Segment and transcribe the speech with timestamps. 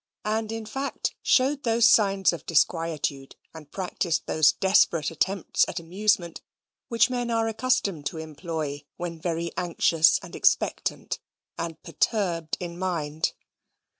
[0.25, 6.41] and in fact showed those signs of disquietude, and practised those desperate attempts at amusement,
[6.87, 11.19] which men are accustomed to employ when very anxious, and expectant,
[11.55, 13.33] and perturbed in mind.